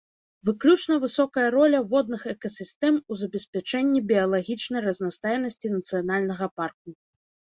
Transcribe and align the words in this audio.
Выключна 0.47 0.95
высокая 1.03 1.49
роля 1.55 1.81
водных 1.91 2.23
экасістэм 2.31 2.97
у 3.11 3.19
забеспячэнні 3.21 4.03
біялагічнай 4.13 4.81
разнастайнасці 4.87 5.67
нацыянальнага 5.77 6.45
парку. 6.61 6.89